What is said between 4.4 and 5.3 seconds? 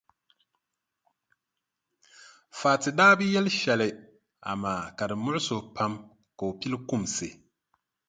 amaa ka di